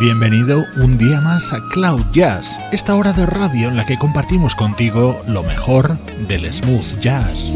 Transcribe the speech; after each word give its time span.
Bienvenido 0.00 0.64
un 0.76 0.96
día 0.96 1.20
más 1.20 1.52
a 1.52 1.60
Cloud 1.72 2.04
Jazz, 2.12 2.60
esta 2.70 2.94
hora 2.94 3.12
de 3.12 3.26
radio 3.26 3.68
en 3.68 3.76
la 3.76 3.84
que 3.84 3.98
compartimos 3.98 4.54
contigo 4.54 5.20
lo 5.26 5.42
mejor 5.42 5.98
del 6.28 6.52
smooth 6.52 7.00
jazz. 7.00 7.52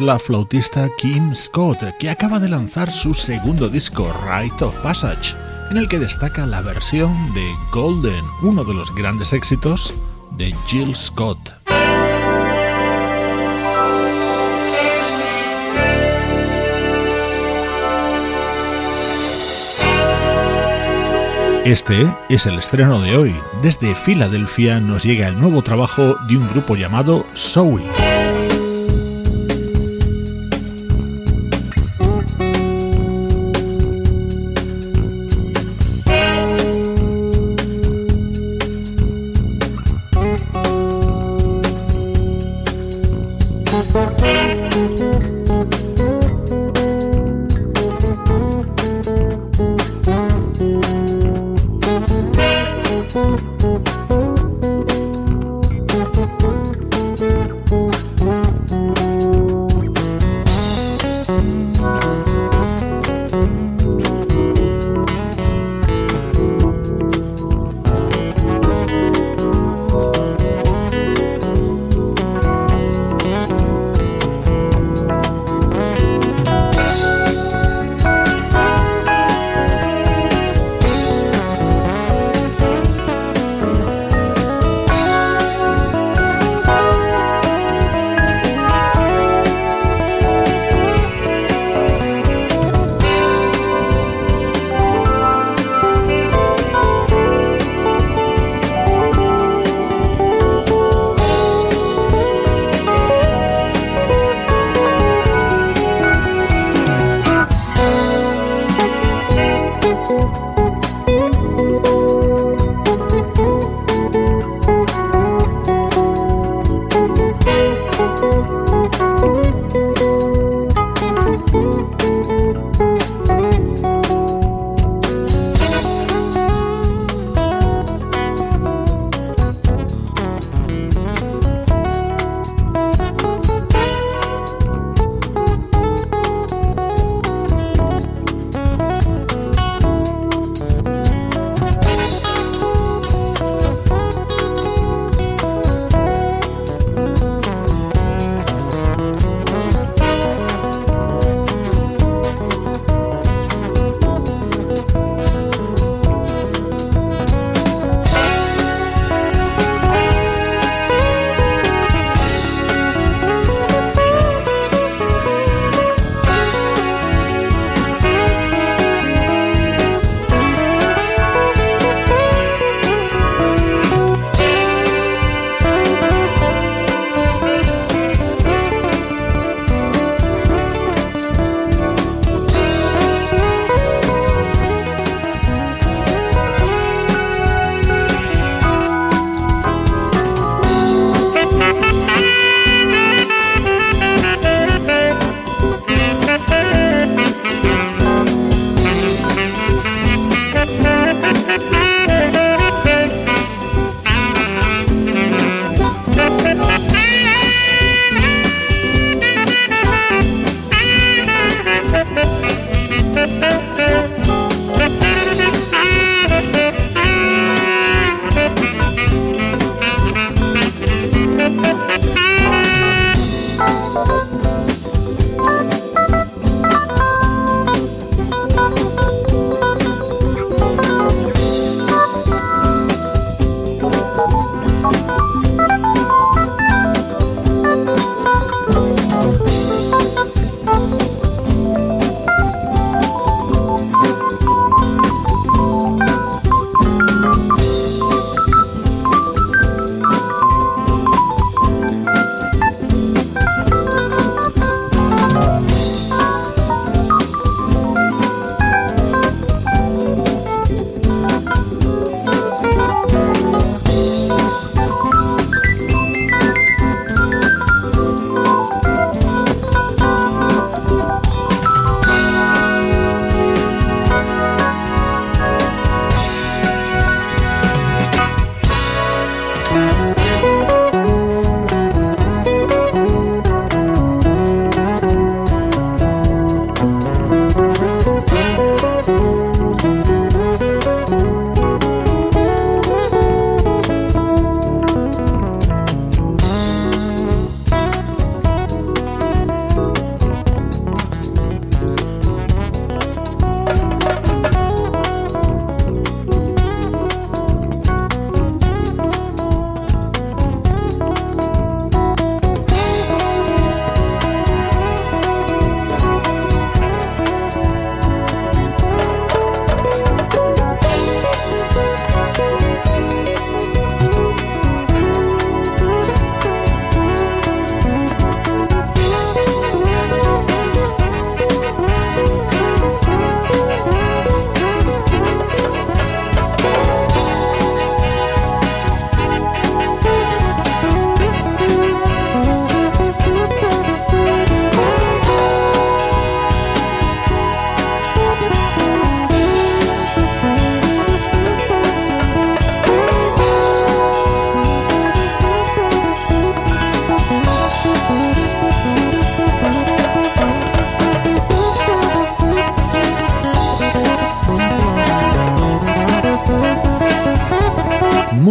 La 0.00 0.18
flautista 0.18 0.88
Kim 0.96 1.34
Scott, 1.34 1.78
que 1.98 2.10
acaba 2.10 2.38
de 2.38 2.48
lanzar 2.48 2.92
su 2.92 3.14
segundo 3.14 3.68
disco, 3.68 4.12
Rite 4.24 4.64
of 4.64 4.74
Passage, 4.82 5.34
en 5.70 5.76
el 5.76 5.88
que 5.88 5.98
destaca 5.98 6.46
la 6.46 6.60
versión 6.60 7.12
de 7.34 7.46
Golden, 7.72 8.24
uno 8.42 8.64
de 8.64 8.74
los 8.74 8.94
grandes 8.94 9.32
éxitos 9.32 9.92
de 10.36 10.54
Jill 10.66 10.94
Scott. 10.96 11.38
Este 21.64 22.06
es 22.28 22.46
el 22.46 22.58
estreno 22.58 23.00
de 23.00 23.16
hoy. 23.16 23.34
Desde 23.62 23.94
Filadelfia 23.94 24.80
nos 24.80 25.04
llega 25.04 25.28
el 25.28 25.38
nuevo 25.38 25.62
trabajo 25.62 26.16
de 26.28 26.36
un 26.36 26.48
grupo 26.48 26.74
llamado 26.74 27.26
Soul. 27.34 27.82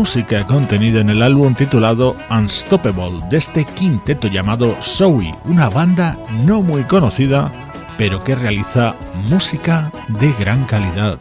Música 0.09 0.43
contenida 0.47 1.01
en 1.01 1.11
el 1.11 1.21
álbum 1.21 1.53
titulado 1.53 2.15
Unstoppable 2.31 3.21
de 3.29 3.37
este 3.37 3.63
quinteto 3.63 4.27
llamado 4.27 4.75
Zoe, 4.81 5.35
una 5.45 5.69
banda 5.69 6.17
no 6.47 6.63
muy 6.63 6.81
conocida, 6.81 7.51
pero 7.95 8.23
que 8.23 8.33
realiza 8.33 8.95
música 9.29 9.91
de 10.07 10.33
gran 10.39 10.65
calidad. 10.65 11.19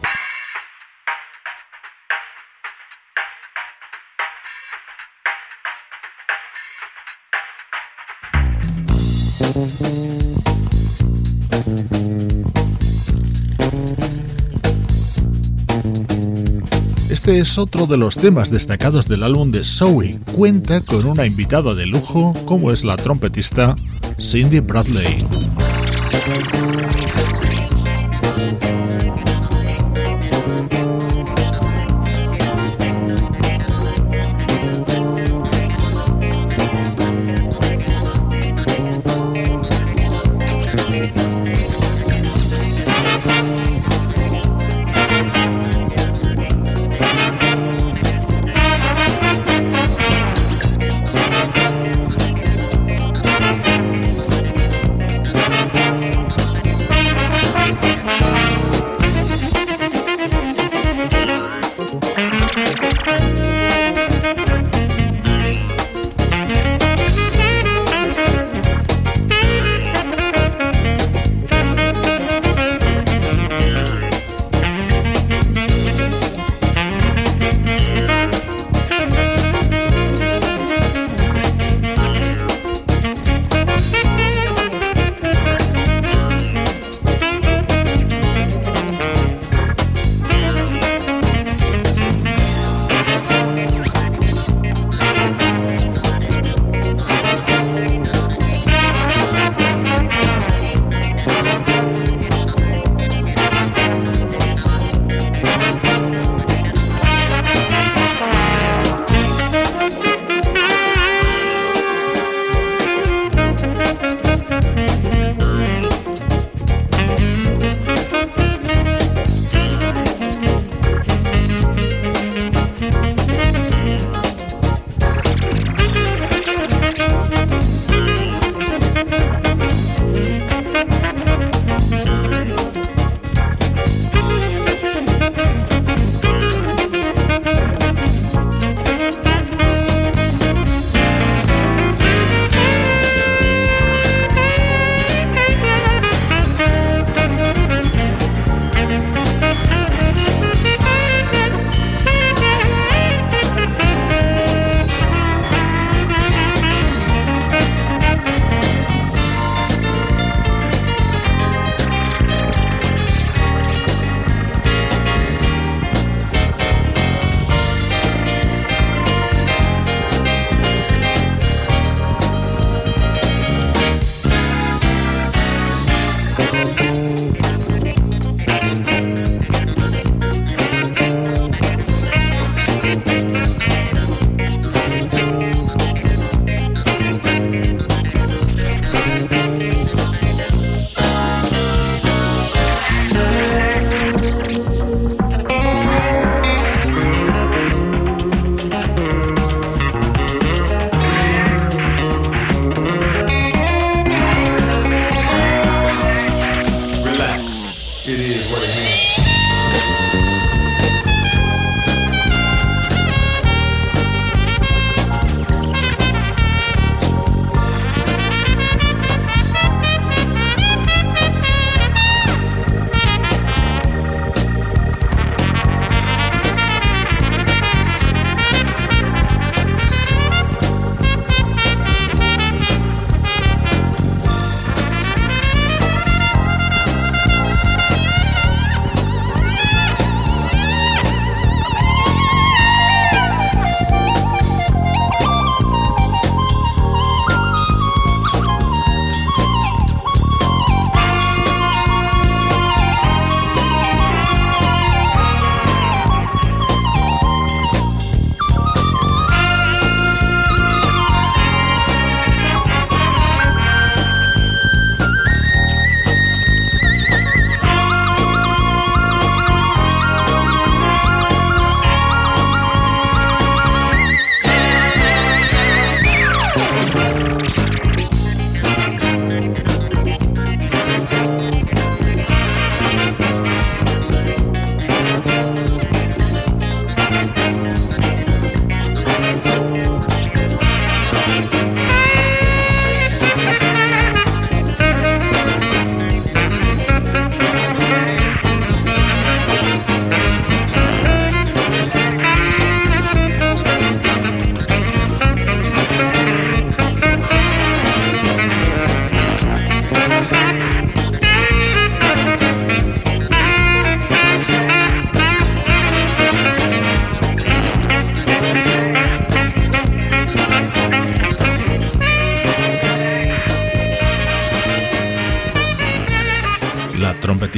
Es 17.39 17.57
otro 17.57 17.85
de 17.85 17.95
los 17.95 18.17
temas 18.17 18.51
destacados 18.51 19.07
del 19.07 19.23
álbum 19.23 19.49
de 19.49 19.63
Zoe. 19.63 20.19
Cuenta 20.35 20.81
con 20.81 21.05
una 21.05 21.25
invitada 21.25 21.73
de 21.73 21.85
lujo 21.85 22.33
como 22.43 22.69
es 22.69 22.83
la 22.83 22.97
trompetista 22.97 23.77
Cindy 24.19 24.59
Bradley. 24.59 25.19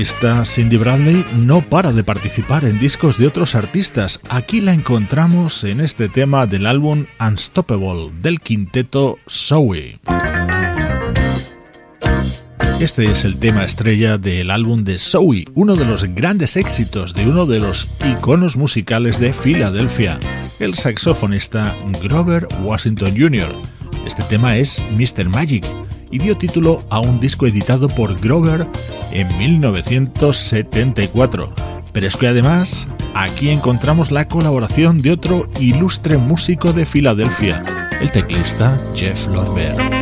Cindy 0.04 0.78
Bradley 0.78 1.24
no 1.38 1.62
para 1.62 1.92
de 1.92 2.04
participar 2.04 2.66
en 2.66 2.80
discos 2.80 3.20
de 3.20 3.28
otros 3.28 3.54
artistas. 3.54 4.20
Aquí 4.30 4.60
la 4.60 4.74
encontramos 4.74 5.64
en 5.64 5.80
este 5.80 6.10
tema 6.10 6.48
del 6.48 6.66
álbum 6.66 7.06
Unstoppable 7.20 8.12
del 8.22 8.40
quinteto 8.40 9.20
Zoe. 9.30 10.00
Este 12.80 13.06
es 13.06 13.26
el 13.26 13.38
tema 13.38 13.64
estrella 13.64 14.18
del 14.18 14.50
álbum 14.50 14.84
de 14.84 14.98
Zoe, 14.98 15.46
uno 15.54 15.76
de 15.76 15.86
los 15.86 16.04
grandes 16.16 16.58
éxitos 16.58 17.14
de 17.14 17.28
uno 17.28 17.46
de 17.46 17.60
los 17.60 17.88
iconos 18.04 18.58
musicales 18.58 19.20
de 19.20 19.34
Filadelfia, 19.34 20.20
el 20.60 20.74
saxofonista 20.74 21.76
Grover 22.02 22.48
Washington 22.64 23.14
Jr. 23.16 23.56
Este 24.08 24.24
tema 24.24 24.58
es 24.58 24.82
Mr. 24.98 25.30
Magic 25.30 25.64
y 26.12 26.20
dio 26.20 26.38
título 26.38 26.84
a 26.90 27.00
un 27.00 27.20
disco 27.20 27.48
editado 27.48 27.88
por 27.88 28.20
Grover 28.20 28.68
en 29.12 29.36
1974. 29.38 31.50
Pero 31.94 32.08
es 32.08 32.16
que 32.16 32.28
además 32.28 32.88
aquí 33.14 33.50
encontramos 33.50 34.12
la 34.12 34.28
colaboración 34.28 34.98
de 34.98 35.12
otro 35.12 35.50
ilustre 35.60 36.18
músico 36.18 36.74
de 36.74 36.86
Filadelfia, 36.86 37.64
el 38.00 38.12
teclista 38.12 38.80
Jeff 38.96 39.28
Lorber. 39.28 40.01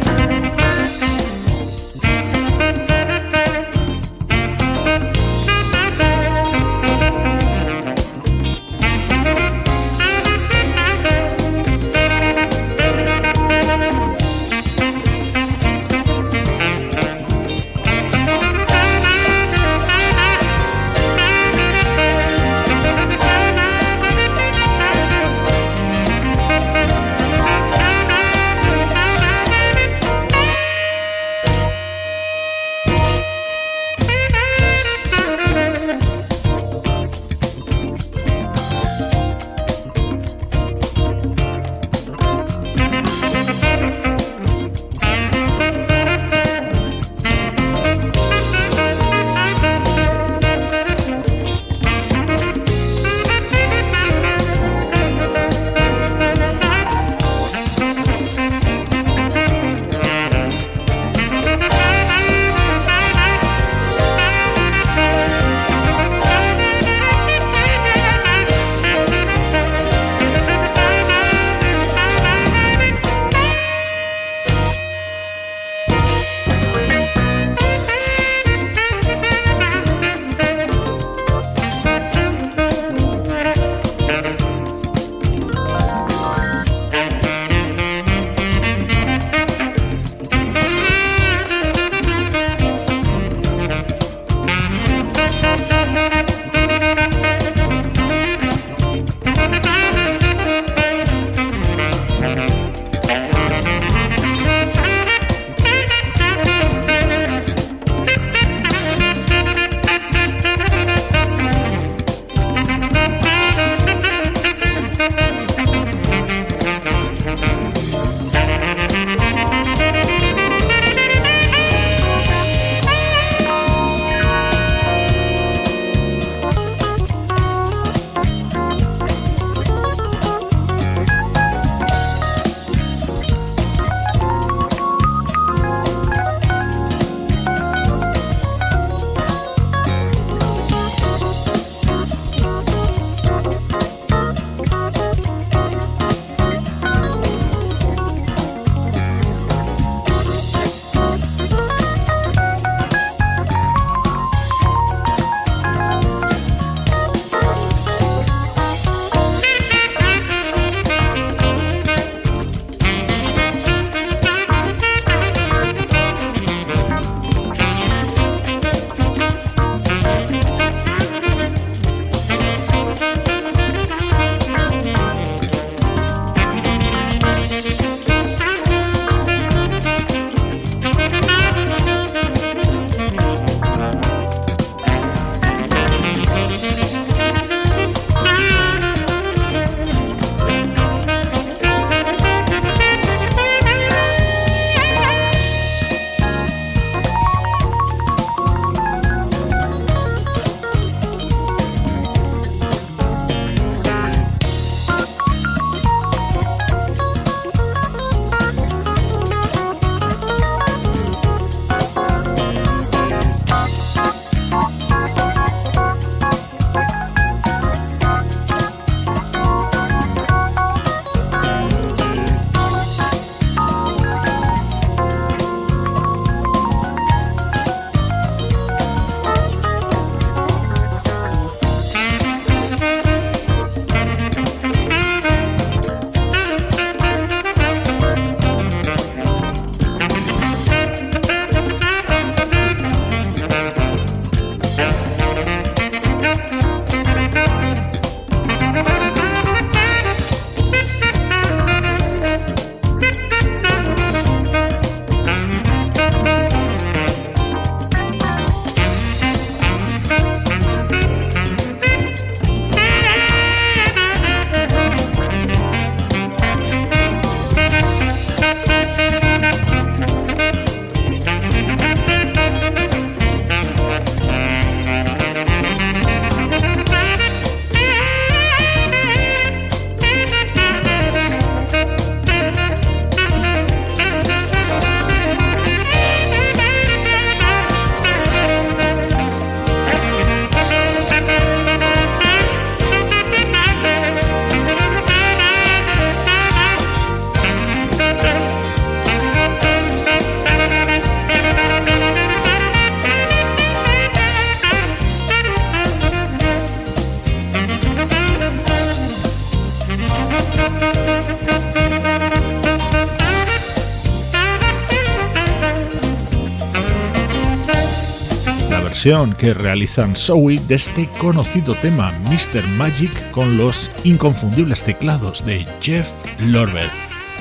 Versión 319.10 319.34
que 319.34 319.56
realizan 319.56 320.15
Zoe 320.15 320.60
de 320.67 320.76
este 320.76 321.08
conocido 321.19 321.74
tema 321.74 322.12
Mr. 322.26 322.63
Magic 322.78 323.32
con 323.32 323.58
los 323.58 323.89
inconfundibles 324.04 324.84
teclados 324.84 325.43
de 325.43 325.65
Jeff 325.82 326.12
Lorber. 326.39 326.88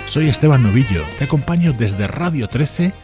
Soy 0.07 0.31
Esteban 0.31 0.63
Novillo, 0.63 1.05
te 1.19 1.25
acompaño 1.25 1.75
desde 1.75 2.07
Radio 2.07 2.49
13 2.49 2.95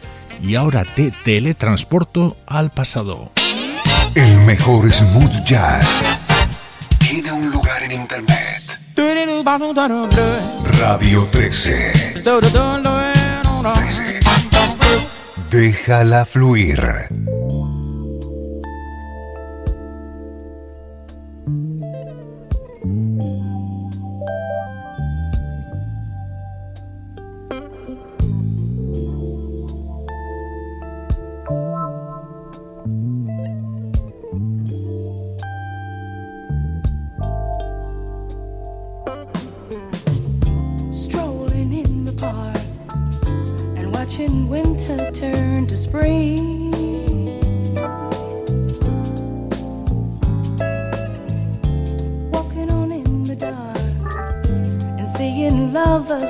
y 0.41 0.55
ahora 0.55 0.83
te 0.83 1.11
teletransporto 1.11 2.37
al 2.47 2.71
pasado. 2.71 3.31
El 4.15 4.35
mejor 4.39 4.91
smooth 4.91 5.43
jazz 5.45 6.01
tiene 6.97 7.31
un 7.31 7.51
lugar 7.51 7.83
en 7.83 7.91
internet. 7.91 8.63
Radio 10.79 11.27
13. 11.31 12.15
13. 13.73 14.19
Déjala 15.51 16.25
fluir. 16.25 16.81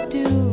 do. 0.05 0.44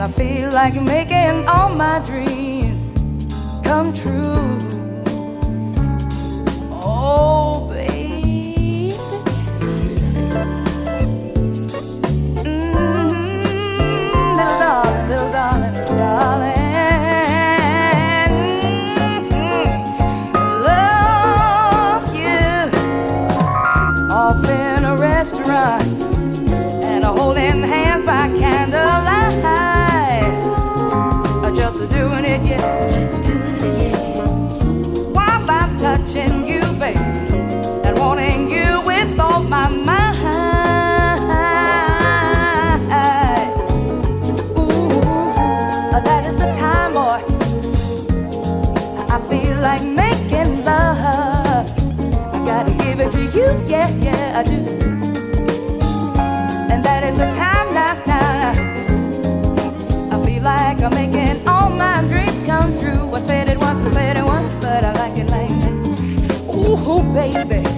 and 0.00 0.04
I 0.04 0.16
feel 0.16 0.52
like 0.52 0.74
making 0.74 1.48
all 1.48 1.70
my 1.70 1.98
dreams 2.06 2.82
come 3.64 3.92
true. 3.92 4.67
yeah, 53.66 53.88
yeah, 54.00 54.38
I 54.38 54.42
do. 54.42 54.58
And 56.72 56.84
that 56.84 57.04
is 57.04 57.16
the 57.16 57.30
time 57.30 57.74
now, 57.74 57.94
now. 58.06 58.52
I 60.14 60.24
feel 60.24 60.42
like 60.42 60.80
I'm 60.80 60.94
making 60.94 61.46
all 61.48 61.70
my 61.70 62.00
dreams 62.02 62.42
come 62.42 62.78
true. 62.80 63.12
I 63.14 63.18
said 63.20 63.48
it 63.48 63.58
once, 63.58 63.84
I 63.84 63.90
said 63.92 64.16
it 64.16 64.24
once, 64.24 64.54
but 64.56 64.84
I 64.84 64.92
like 64.92 65.18
it 65.18 65.30
like 65.30 65.48
that. 65.48 65.74
Ooh, 66.54 67.02
baby. 67.14 67.77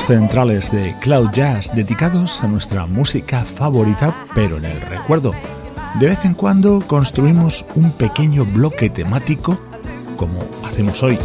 Centrales 0.00 0.72
de 0.72 0.94
Cloud 1.00 1.30
Jazz 1.32 1.74
dedicados 1.74 2.42
a 2.42 2.48
nuestra 2.48 2.86
música 2.86 3.44
favorita, 3.44 4.26
pero 4.34 4.56
en 4.56 4.64
el 4.64 4.80
recuerdo. 4.80 5.34
De 6.00 6.06
vez 6.06 6.24
en 6.24 6.34
cuando 6.34 6.82
construimos 6.86 7.64
un 7.74 7.92
pequeño 7.92 8.44
bloque 8.44 8.88
temático 8.90 9.58
como 10.16 10.40
hacemos 10.64 11.02
hoy. 11.02 11.18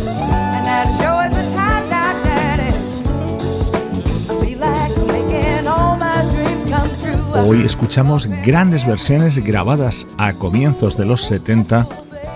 Hoy 7.45 7.62
escuchamos 7.63 8.27
grandes 8.45 8.86
versiones 8.86 9.38
grabadas 9.38 10.06
a 10.17 10.34
comienzos 10.34 10.97
de 10.97 11.06
los 11.06 11.21
70 11.21 11.88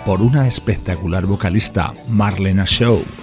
por 0.06 0.22
una 0.22 0.48
espectacular 0.48 1.26
vocalista, 1.26 1.94
Marlena 2.10 2.63
Shaw. 2.65 3.21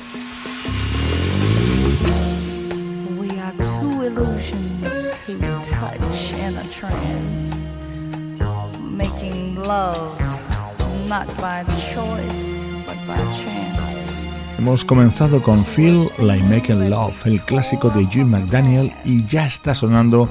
Hemos 14.79 14.87
comenzado 14.87 15.43
con 15.43 15.65
Feel 15.65 16.09
Like 16.19 16.45
Making 16.45 16.89
Love, 16.89 17.27
el 17.27 17.41
clásico 17.41 17.91
de 17.91 18.07
Jim 18.07 18.29
McDaniel, 18.29 18.93
y 19.05 19.27
ya 19.27 19.45
está 19.45 19.75
sonando 19.75 20.29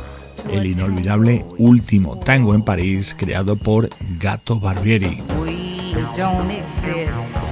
el 0.49 0.65
inolvidable 0.67 1.45
Último 1.57 2.17
Tango 2.19 2.53
en 2.53 2.61
París, 2.61 3.13
creado 3.13 3.57
por 3.57 3.89
Gato 4.21 4.57
Barbieri. 4.57 5.21
We 5.41 5.93
don't 6.15 6.49
exist. 6.49 7.43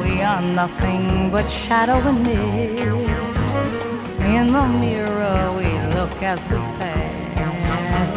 We 0.00 0.22
are 0.22 0.40
nothing 0.40 1.28
but 1.32 1.50
shadow 1.50 1.96
and 2.06 2.24
mist. 2.24 3.48
In 4.28 4.52
the 4.52 4.68
mirror 4.78 5.50
we 5.58 5.64
look 5.96 6.22
as 6.22 6.46
we 6.50 6.58
pass. 6.78 8.14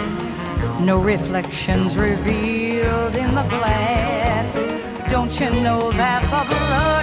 No 0.80 1.00
reflections 1.00 1.98
revealed 1.98 3.16
in 3.16 3.34
the 3.34 3.44
glass. 3.50 4.64
Don't 5.10 5.40
you 5.40 5.50
know 5.62 5.92
that 5.94 6.22
the 6.22 6.56
blood 6.56 7.03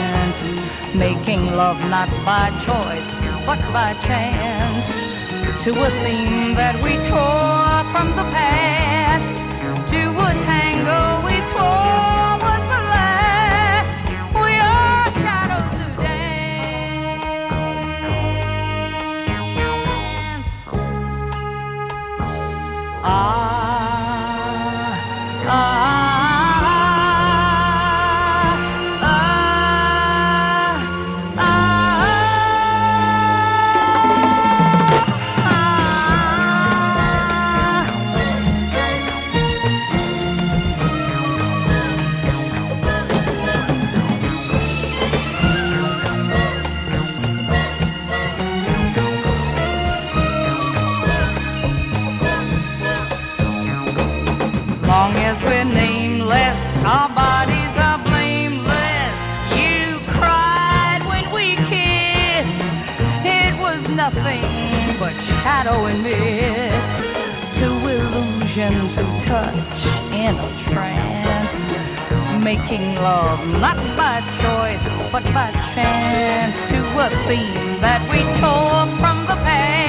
making 0.95 1.45
love 1.45 1.79
not 1.89 2.09
by 2.25 2.49
choice 2.65 3.29
but 3.45 3.59
by 3.73 3.93
chance. 4.07 4.89
To 5.63 5.71
a 5.71 5.89
theme 6.03 6.55
that 6.55 6.75
we 6.83 6.93
tore 7.09 7.83
from 7.91 8.07
the 8.17 8.25
past, 8.31 8.80
and 65.87 66.03
mist. 66.03 66.95
Two 67.59 67.75
illusions 67.95 68.97
who 68.97 69.05
touch 69.19 69.77
in 70.13 70.35
a 70.35 70.51
trance. 70.67 71.67
Making 72.43 72.95
love 72.95 73.39
not 73.59 73.77
by 73.95 74.21
choice 74.41 75.07
but 75.11 75.23
by 75.33 75.51
chance 75.73 76.65
to 76.65 76.79
a 77.05 77.09
theme 77.27 77.79
that 77.81 78.01
we 78.11 78.19
tore 78.39 78.85
from 78.99 79.17
the 79.27 79.37
past. 79.45 79.80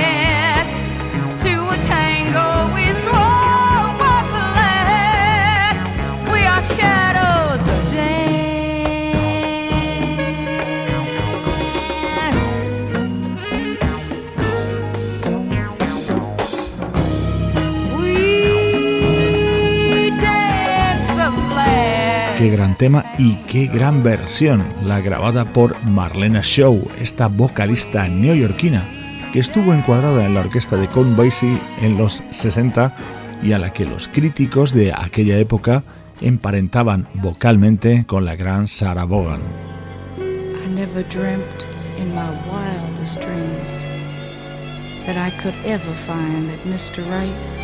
Y 23.17 23.37
qué 23.47 23.69
gran 23.69 24.03
versión, 24.03 24.61
la 24.83 25.01
grabada 25.01 25.45
por 25.45 25.81
Marlena 25.85 26.41
Shaw, 26.43 26.85
esta 27.01 27.29
vocalista 27.29 28.09
neoyorquina 28.09 28.83
que 29.33 29.39
estuvo 29.39 29.73
encuadrada 29.73 30.27
en 30.27 30.35
la 30.35 30.41
orquesta 30.41 30.75
de 30.77 30.89
Count 30.89 31.17
Basie 31.17 31.57
en 31.81 31.97
los 31.97 32.25
60 32.31 32.93
y 33.41 33.53
a 33.53 33.61
la 33.61 33.71
que 33.71 33.87
los 33.87 34.09
críticos 34.09 34.75
de 34.75 34.93
aquella 34.93 35.39
época 35.39 35.85
emparentaban 36.21 37.07
vocalmente 37.15 38.05
con 38.05 38.25
la 38.25 38.35
gran 38.35 38.67
Sarah 38.67 39.05
Vaughan. 39.05 39.41
Dreams 41.09 41.45
that 45.07 46.65
Mr. 46.67 47.03
Right 47.09 47.63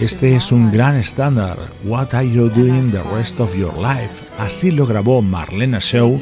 este 0.00 0.36
es 0.36 0.52
un 0.52 0.70
gran 0.70 0.96
estándar. 0.96 1.58
What 1.84 2.14
are 2.14 2.28
you 2.28 2.48
doing 2.50 2.90
the 2.90 3.02
rest 3.14 3.40
of 3.40 3.56
your 3.56 3.74
life? 3.76 4.30
Así 4.38 4.70
lo 4.70 4.86
grabó 4.86 5.22
Marlena 5.22 5.78
Shaw 5.80 6.18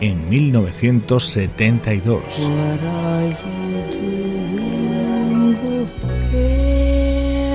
en 0.00 0.28
1972. 0.28 2.22
What 2.40 2.80
are 2.82 3.28
you 3.28 3.82
doing 3.92 5.56
the 5.62 5.86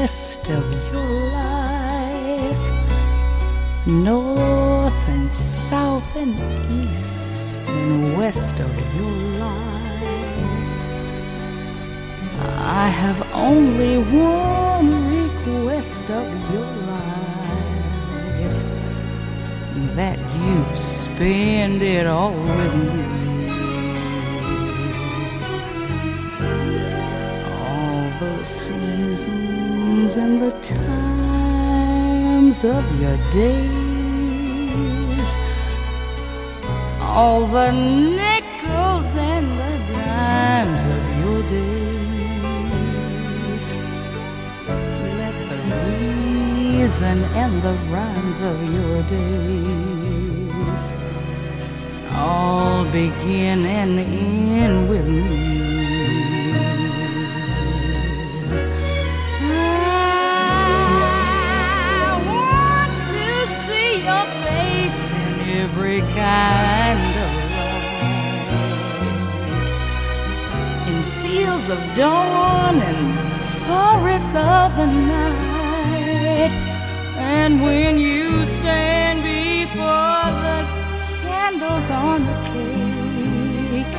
rest 0.01 0.49
of 0.49 0.63
your 0.91 1.09
life? 1.33 2.63
North 3.85 5.07
and 5.07 5.31
south 5.31 6.15
and 6.15 6.33
east 6.89 7.63
and 7.67 8.17
west 8.17 8.59
of 8.59 8.71
your 8.97 9.11
life. 9.39 9.68
I 12.57 12.87
have 12.87 13.21
only 13.33 13.97
one 13.97 15.09
request 15.09 16.09
of 16.09 16.53
your 16.53 16.65
life 16.65 16.89
that 19.95 20.19
you 20.41 20.65
spend 20.75 21.81
it 21.81 22.07
all 22.07 22.31
with 22.31 22.75
me. 22.75 23.05
All 27.67 28.09
the 28.19 28.43
seasons 28.43 30.17
and 30.17 30.41
the 30.41 30.51
times 30.61 32.63
of 32.63 33.01
your 33.01 33.17
days, 33.31 35.37
all 37.01 37.45
the 37.47 37.71
reason 46.99 47.23
and 47.35 47.63
the 47.63 47.73
rhymes 47.89 48.41
of 48.41 48.73
your 48.73 49.03
days 49.03 50.93
all 52.13 52.83
begin 52.91 53.65
and 53.65 53.99
end 53.99 54.89
with 54.89 55.07
me. 55.07 55.47
I 62.01 62.21
want 62.27 62.91
to 63.13 63.47
see 63.63 64.03
your 64.03 64.25
face 64.43 65.01
in 65.11 65.33
every 65.61 66.01
kind 66.01 66.99
of 67.23 67.31
light, 67.63 68.03
in 70.89 70.97
fields 71.21 71.67
of 71.69 71.79
dawn 71.95 72.75
and 72.75 73.19
forests 73.63 74.35
of 74.35 74.75
the 74.75 74.85
night 74.85 75.48
and 77.49 77.63
when 77.63 77.97
you 77.97 78.45
stand 78.45 79.23
before 79.23 80.25
the 80.45 80.59
candles 81.25 81.89
on 81.89 82.23
the 82.29 82.37
cake, 82.53 83.95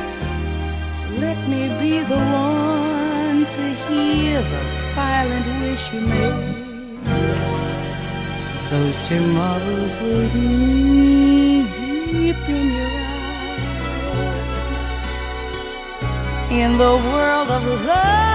let 1.19 1.37
me 1.49 1.67
be 1.81 1.99
the 1.99 2.21
one 2.31 3.45
to 3.55 3.63
hear 3.89 4.41
the 4.41 4.65
silent 4.95 5.45
wish 5.63 5.83
you 5.91 5.99
make. 5.99 6.39
Those 8.69 9.01
tomorrows 9.01 9.93
waiting 9.97 11.67
deep 11.75 12.41
in 12.57 12.67
your 12.79 12.93
eyes. 14.71 14.83
In 16.49 16.77
the 16.77 16.95
world 17.11 17.49
of 17.51 17.63
love 17.85 18.30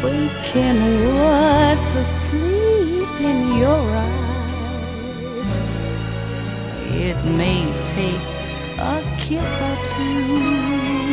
Awaken 0.00 1.14
what's 1.16 1.94
asleep 1.94 3.20
in 3.20 3.58
your 3.58 3.76
eyes. 3.76 5.58
It 6.92 7.16
may 7.24 7.64
take 7.82 8.22
a 8.78 9.02
kiss 9.18 9.60
or 9.60 9.76
two. 9.90 11.07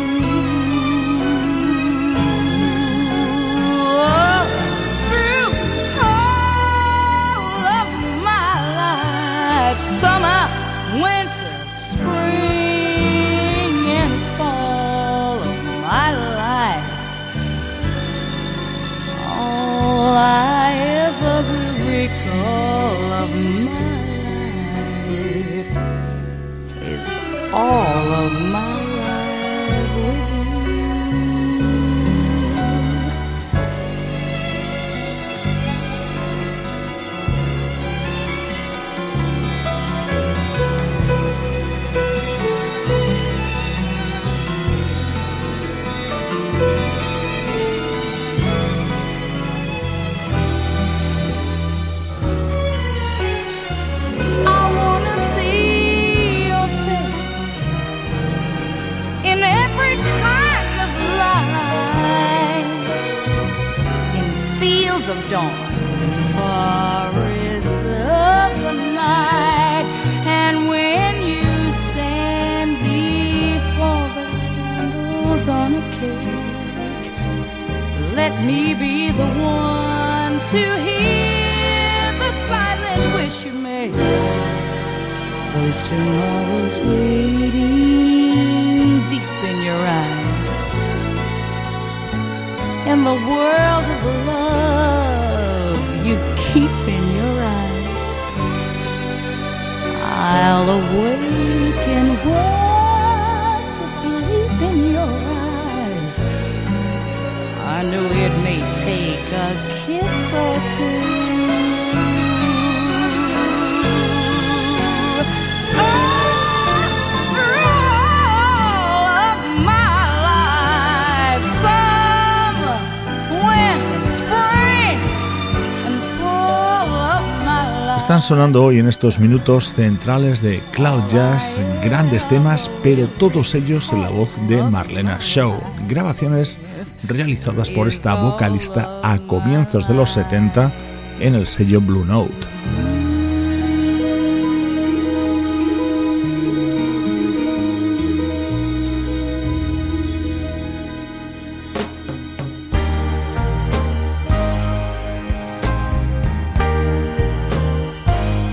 Sonando 128.26 128.64
hoy 128.64 128.80
en 128.80 128.88
estos 128.88 129.20
minutos 129.20 129.72
centrales 129.74 130.42
de 130.42 130.60
Cloud 130.72 131.04
Jazz, 131.12 131.62
grandes 131.84 132.28
temas, 132.28 132.72
pero 132.82 133.06
todos 133.20 133.54
ellos 133.54 133.92
en 133.94 134.02
la 134.02 134.10
voz 134.10 134.30
de 134.48 134.64
Marlena 134.64 135.20
Shaw, 135.22 135.54
grabaciones 135.88 136.60
realizadas 137.04 137.70
por 137.70 137.88
esta 137.88 138.16
vocalista 138.16 139.00
a 139.04 139.20
comienzos 139.20 139.88
de 139.88 139.94
los 139.94 140.10
70 140.10 140.74
en 141.20 141.36
el 141.36 141.46
sello 141.46 141.80
Blue 141.80 142.04
Note. 142.04 142.34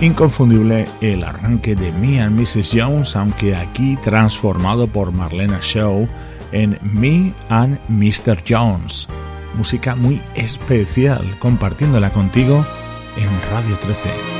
Inconfundible 0.02 0.84
el 1.00 1.22
arranque 1.22 1.76
de 1.76 1.92
Me 1.92 2.20
and 2.20 2.36
Mrs. 2.36 2.72
Jones, 2.74 3.14
aunque 3.14 3.54
aquí 3.54 3.96
transformado 4.02 4.88
por 4.88 5.12
Marlena 5.12 5.60
Shaw 5.62 6.08
en 6.50 6.76
Me 6.82 7.32
and 7.50 7.78
Mr. 7.88 8.42
Jones. 8.46 9.06
Música 9.54 9.94
muy 9.94 10.20
especial, 10.34 11.38
compartiéndola 11.38 12.10
contigo 12.10 12.66
en 13.16 13.28
Radio 13.52 13.78
13. 13.78 14.31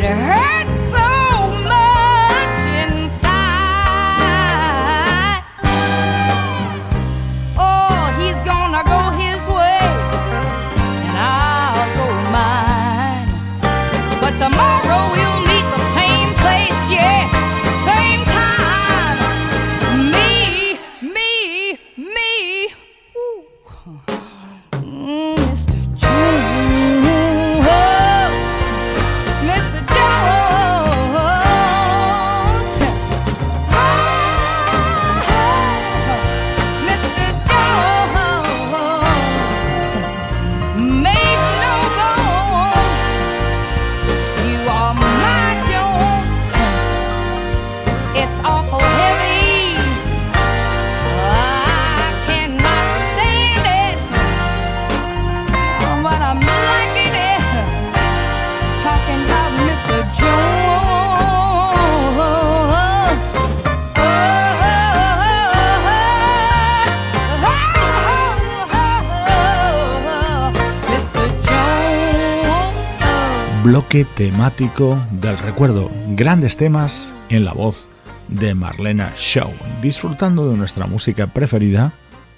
to 0.00 0.08
hurt. 0.08 0.39
Bloque 73.90 74.04
temático 74.14 75.04
del 75.10 75.36
recuerdo. 75.36 75.90
Grandes 76.10 76.56
temas 76.56 77.12
en 77.28 77.44
la 77.44 77.52
voz 77.52 77.88
de 78.28 78.54
Marlena 78.54 79.12
Shaw. 79.18 79.52
Disfrutando 79.82 80.48
de 80.48 80.56
nuestra 80.56 80.86
música 80.86 81.26
preferida 81.26 81.92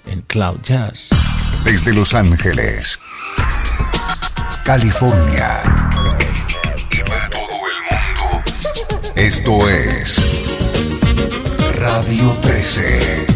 en 0.07 0.21
Cloud 0.21 0.61
Jazz. 0.63 1.09
Desde 1.63 1.93
Los 1.93 2.15
Ángeles, 2.15 2.99
California 4.65 5.61
y 6.89 6.97
para 7.07 7.29
todo 7.29 7.59
el 7.69 7.77
mundo. 7.91 9.11
Esto 9.13 9.69
es 9.69 10.57
Radio 11.79 12.31
13. 12.41 13.27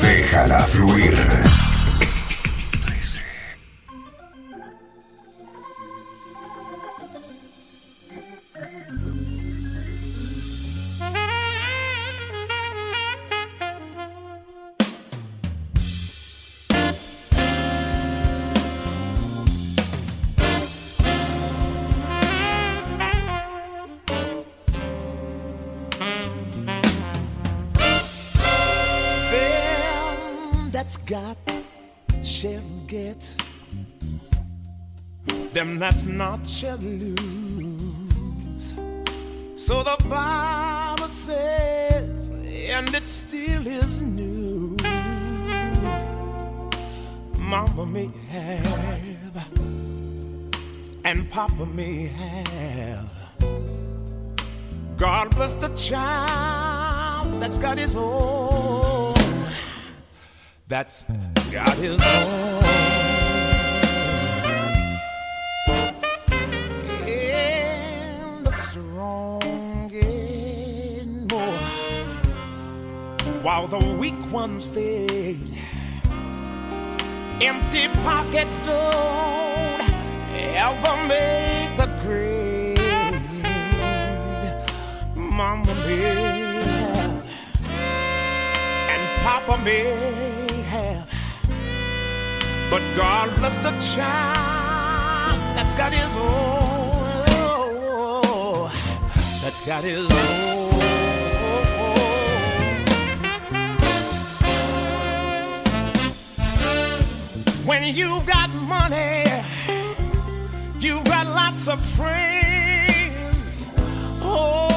Déjala 0.00 0.62
fluir. 0.68 1.18
That's 30.94 31.10
got 31.10 31.36
shall 32.22 32.62
get. 32.86 33.36
Them 35.52 35.80
that's 35.80 36.04
not 36.04 36.46
shall 36.46 36.76
lose. 36.76 38.74
So 39.56 39.82
the 39.82 39.96
Bible 40.08 41.08
says, 41.08 42.30
and 42.30 42.94
it 42.94 43.06
still 43.06 43.66
is 43.66 44.02
news. 44.02 44.78
Mama 47.38 47.86
may 47.86 48.10
have, 48.30 49.48
and 51.04 51.28
Papa 51.28 51.66
may 51.66 52.06
have. 52.06 53.12
God 54.96 55.34
bless 55.34 55.56
the 55.56 55.70
child 55.70 57.42
that's 57.42 57.58
got 57.58 57.78
his 57.78 57.96
own. 57.96 58.83
That's 60.66 61.04
got 61.52 61.76
his 61.76 62.00
own. 62.00 62.64
And 67.06 68.46
the 68.46 68.50
strong 68.50 69.88
get 69.88 71.06
more 71.30 71.58
while 73.42 73.66
the 73.66 73.78
weak 73.98 74.32
ones 74.32 74.64
fade. 74.64 75.54
Empty 77.42 77.88
pockets 78.02 78.56
don't 78.64 79.82
ever 80.32 80.96
make 81.06 81.76
the 81.76 81.90
grade. 82.02 82.80
Mama 85.14 85.74
may 85.74 86.54
and 88.88 89.22
Papa 89.22 89.58
may 89.62 90.33
But 92.74 92.82
God 92.96 93.30
bless 93.36 93.56
the 93.58 93.70
child 93.94 95.38
that's 95.54 95.72
got 95.74 95.92
his 95.92 96.16
own. 96.16 97.54
That's 99.40 99.64
got 99.64 99.84
his 99.84 100.04
own. 100.10 100.72
When 107.64 107.84
you've 107.94 108.26
got 108.26 108.50
money, 108.54 109.24
you've 110.80 111.04
got 111.04 111.28
lots 111.28 111.68
of 111.68 111.80
friends. 111.80 113.62
Oh, 114.20 114.73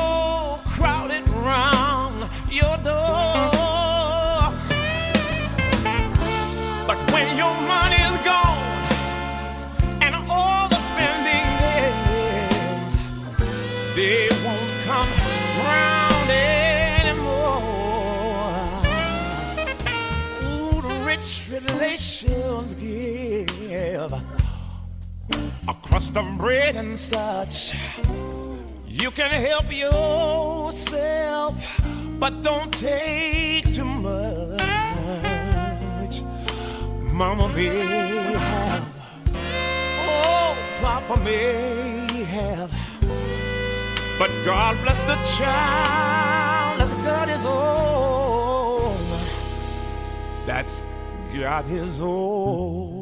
relations 21.50 22.76
give 22.76 24.14
across 25.68 26.10
the 26.12 26.22
bread 26.38 26.76
and 26.76 27.00
such. 27.00 27.76
You 28.86 29.12
can 29.12 29.32
help 29.32 29.72
yourself, 29.72 31.54
but 32.20 32.42
don't 32.42 32.74
take 32.74 33.47
Mama 37.18 37.50
may 37.50 37.66
have, 37.66 38.88
oh, 40.02 40.56
Papa 40.80 41.20
may 41.24 42.24
have, 42.26 42.72
but 44.20 44.30
God 44.46 44.78
bless 44.84 45.00
the 45.00 45.16
child 45.36 46.80
that's 46.80 46.94
got 46.94 47.28
his 47.28 47.44
own. 47.44 49.00
That's 50.46 50.84
got 51.34 51.66
his 51.66 52.02
own. 52.02 52.97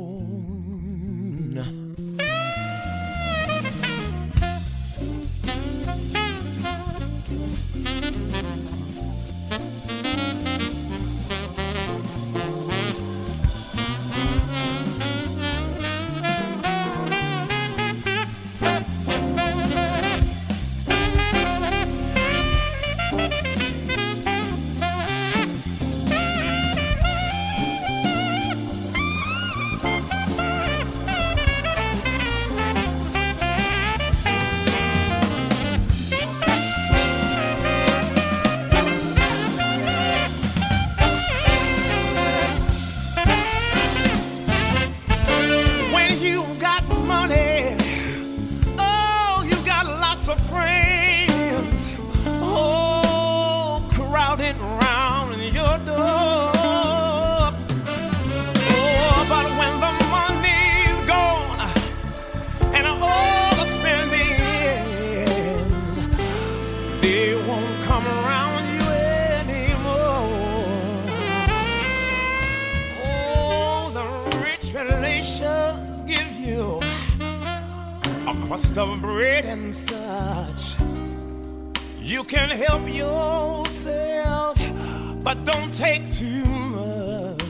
And 79.44 79.76
such. 79.76 80.76
You 82.00 82.24
can 82.24 82.50
help 82.50 82.88
yourself, 82.88 84.58
but 85.24 85.44
don't 85.44 85.74
take 85.74 86.10
too 86.10 86.46
much. 86.46 87.46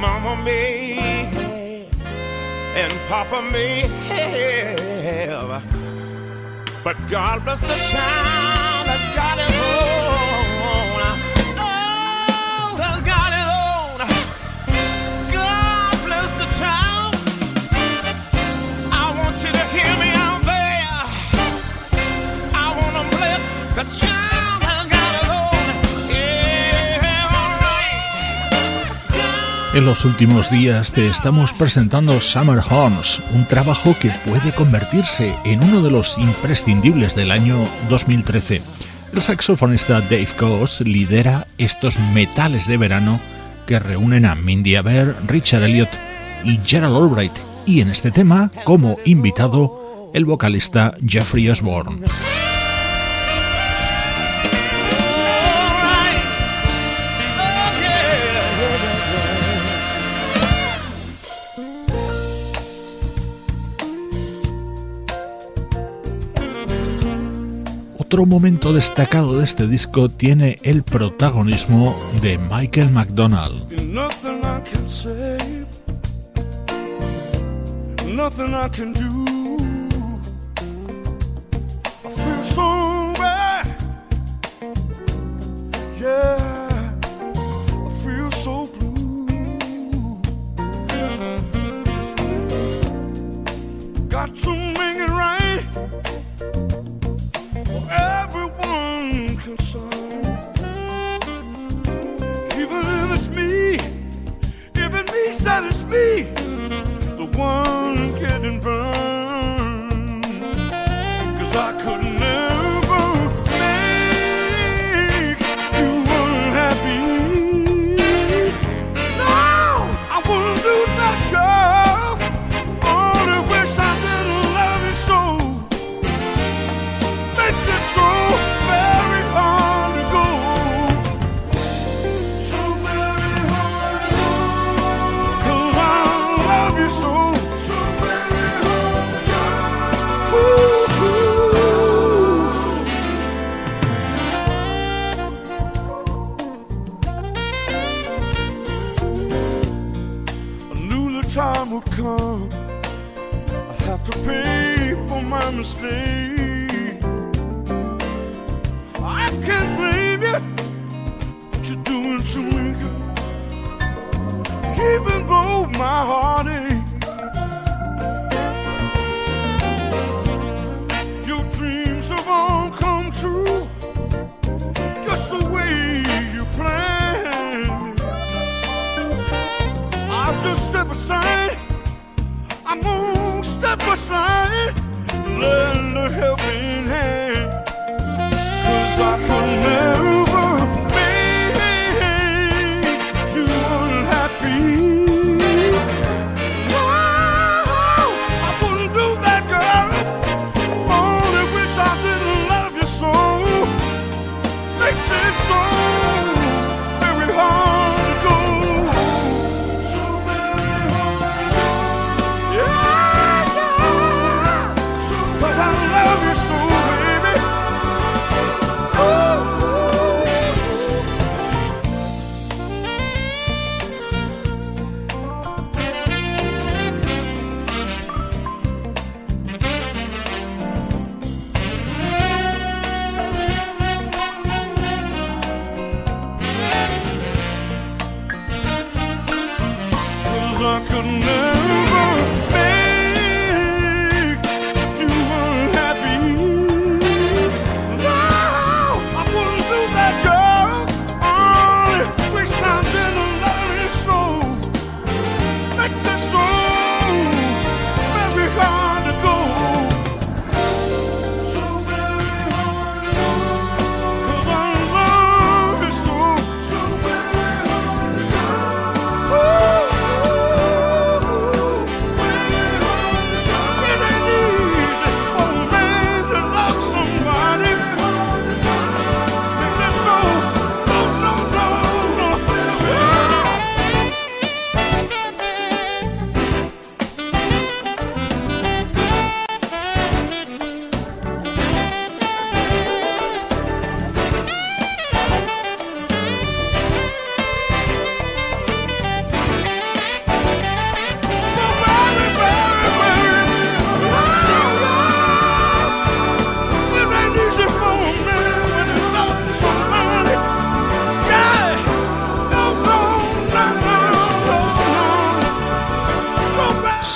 Mama 0.00 0.42
may 0.42 1.86
and 2.76 2.92
Papa 3.08 3.42
may 3.42 3.80
have, 4.08 5.62
but 6.82 6.96
God 7.10 7.44
bless 7.44 7.60
the 7.60 7.66
child 7.66 8.86
that's 8.86 9.14
got 9.14 9.38
his 9.38 9.49
En 29.72 29.84
los 29.84 30.04
últimos 30.04 30.50
días 30.50 30.90
te 30.90 31.06
estamos 31.06 31.52
presentando 31.52 32.20
Summer 32.20 32.58
Horns, 32.58 33.22
un 33.32 33.46
trabajo 33.46 33.94
que 34.00 34.10
puede 34.26 34.52
convertirse 34.52 35.32
en 35.44 35.62
uno 35.62 35.80
de 35.80 35.92
los 35.92 36.18
imprescindibles 36.18 37.14
del 37.14 37.30
año 37.30 37.56
2013. 37.88 38.62
El 39.12 39.22
saxofonista 39.22 40.00
Dave 40.00 40.26
Coase 40.36 40.82
lidera 40.82 41.46
estos 41.56 42.00
metales 42.12 42.66
de 42.66 42.78
verano 42.78 43.20
que 43.68 43.78
reúnen 43.78 44.26
a 44.26 44.34
Mindy 44.34 44.74
Aber, 44.74 45.14
Richard 45.28 45.62
Elliot 45.62 45.90
y 46.42 46.58
Gerald 46.58 46.96
Albright, 46.96 47.32
y 47.64 47.80
en 47.80 47.90
este 47.90 48.10
tema, 48.10 48.50
como 48.64 48.96
invitado, 49.04 50.10
el 50.14 50.24
vocalista 50.24 50.96
Jeffrey 51.06 51.48
Osborne. 51.48 52.00
Otro 68.12 68.26
momento 68.26 68.72
destacado 68.72 69.38
de 69.38 69.44
este 69.44 69.68
disco 69.68 70.08
tiene 70.08 70.58
el 70.64 70.82
protagonismo 70.82 71.94
de 72.20 72.38
Michael 72.38 72.90
McDonald. 72.90 73.68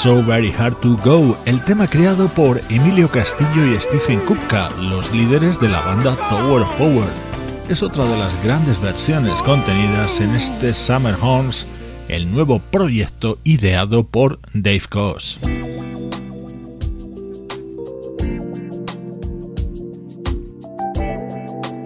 So 0.04 0.22
Very 0.22 0.52
Hard 0.52 0.78
to 0.82 0.98
Go, 1.02 1.34
el 1.46 1.64
tema 1.64 1.88
creado 1.88 2.28
por 2.28 2.60
Emilio 2.68 3.08
Castillo 3.08 3.64
y 3.64 3.80
Stephen 3.80 4.20
Kupka, 4.26 4.68
los 4.78 5.10
líderes 5.14 5.58
de 5.58 5.70
la 5.70 5.80
banda 5.80 6.14
Tower 6.28 6.60
of 6.60 6.76
Power. 6.76 7.08
Es 7.70 7.82
otra 7.82 8.04
de 8.04 8.18
las 8.18 8.44
grandes 8.44 8.78
versiones 8.82 9.40
contenidas 9.40 10.20
en 10.20 10.28
este 10.36 10.74
Summer 10.74 11.16
Horns, 11.22 11.66
el 12.08 12.30
nuevo 12.30 12.58
proyecto 12.58 13.38
ideado 13.44 14.04
por 14.06 14.40
Dave 14.52 14.82
Koz. 14.90 15.38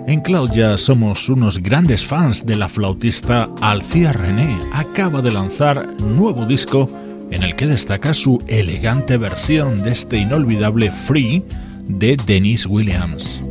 En 0.08 0.20
Cloud 0.22 0.76
somos 0.76 1.28
unos 1.28 1.58
grandes 1.58 2.04
fans 2.04 2.44
de 2.44 2.56
la 2.56 2.68
flautista 2.68 3.48
Alcia 3.60 4.12
René. 4.12 4.58
Acaba 4.72 5.22
de 5.22 5.30
lanzar 5.30 5.86
nuevo 6.00 6.44
disco 6.46 6.90
en 7.30 7.42
el 7.42 7.56
que 7.56 7.66
destaca 7.66 8.14
su 8.14 8.42
elegante 8.46 9.16
versión 9.16 9.82
de 9.82 9.92
este 9.92 10.18
inolvidable 10.18 10.90
Free 10.90 11.44
de 11.86 12.16
Denise 12.16 12.68
Williams. 12.68 13.42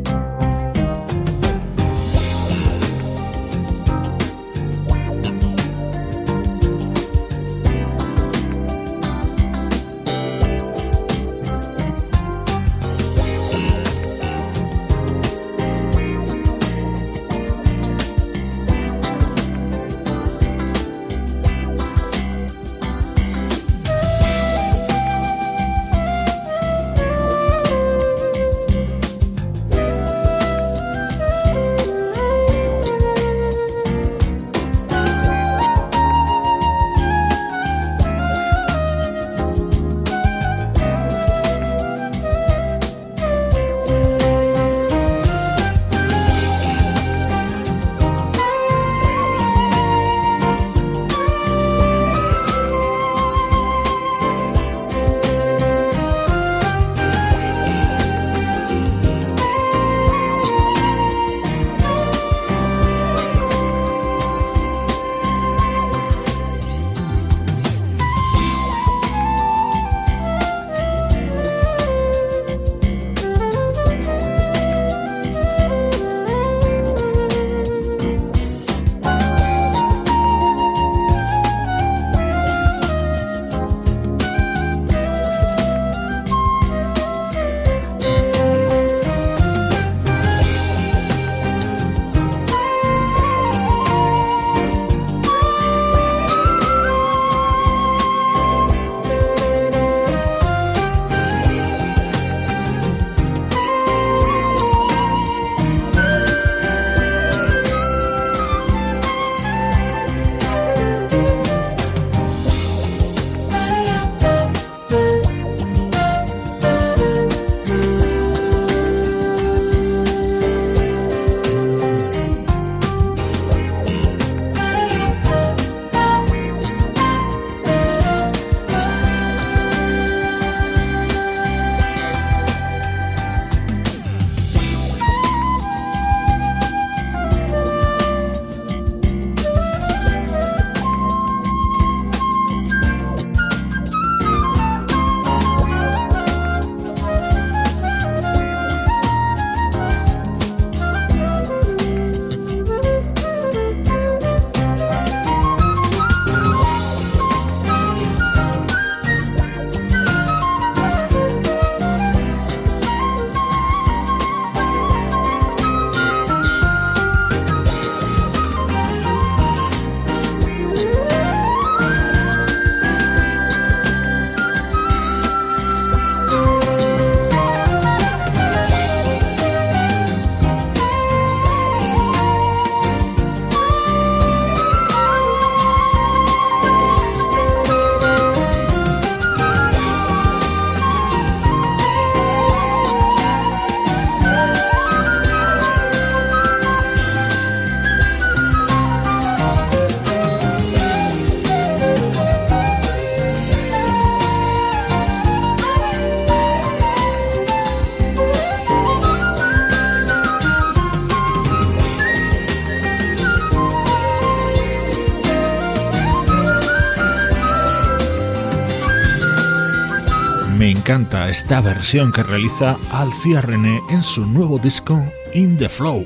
Esta 221.38 221.62
versión 221.62 222.12
que 222.12 222.24
realiza 222.24 222.80
Alcia 222.92 223.42
René 223.42 223.80
en 223.92 224.02
su 224.02 224.26
nuevo 224.26 224.58
disco 224.58 225.06
In 225.36 225.56
the 225.56 225.70
Flow. 225.70 226.04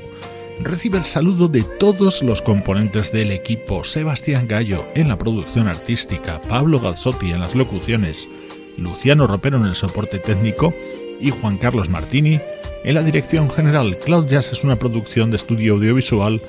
Recibe 0.60 0.98
el 0.98 1.06
saludo 1.06 1.48
de 1.48 1.62
todos 1.62 2.22
los 2.22 2.42
componentes 2.42 3.12
del 3.12 3.30
equipo: 3.30 3.82
Sebastián 3.82 4.46
Gallo 4.46 4.84
en 4.94 5.08
la 5.08 5.16
producción 5.16 5.68
artística, 5.68 6.38
Pablo 6.50 6.80
Gazzotti 6.80 7.30
en 7.30 7.40
las 7.40 7.54
locuciones, 7.54 8.28
Luciano 8.76 9.26
Ropero 9.26 9.56
en 9.56 9.64
el 9.64 9.74
soporte 9.74 10.18
técnico 10.18 10.74
y 11.18 11.30
Juan 11.30 11.56
Carlos 11.56 11.88
Martini 11.88 12.38
en 12.84 12.94
la 12.94 13.02
dirección 13.02 13.48
general. 13.48 13.96
Cloud 14.04 14.28
Jazz 14.28 14.52
es 14.52 14.64
una 14.64 14.76
producción 14.76 15.30
de 15.30 15.38
estudio 15.38 15.72
audiovisual 15.74 16.42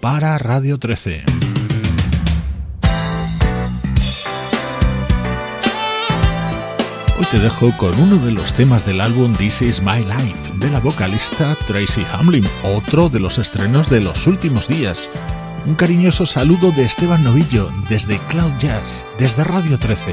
para 0.00 0.38
Radio 0.38 0.78
13. 0.78 1.51
Hoy 7.22 7.28
te 7.30 7.38
dejo 7.38 7.70
con 7.76 7.96
uno 8.00 8.16
de 8.16 8.32
los 8.32 8.52
temas 8.52 8.84
del 8.84 9.00
álbum 9.00 9.32
This 9.36 9.62
Is 9.62 9.80
My 9.80 10.00
Life 10.00 10.50
de 10.56 10.68
la 10.70 10.80
vocalista 10.80 11.54
Tracy 11.68 12.04
Hamlin, 12.12 12.44
otro 12.64 13.08
de 13.08 13.20
los 13.20 13.38
estrenos 13.38 13.88
de 13.88 14.00
los 14.00 14.26
últimos 14.26 14.66
días. 14.66 15.08
Un 15.64 15.76
cariñoso 15.76 16.26
saludo 16.26 16.72
de 16.72 16.82
Esteban 16.82 17.22
Novillo 17.22 17.70
desde 17.88 18.18
Cloud 18.28 18.58
Jazz, 18.58 19.06
desde 19.20 19.44
Radio 19.44 19.78
13. 19.78 20.12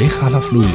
Déjala 0.00 0.40
fluir. 0.40 0.74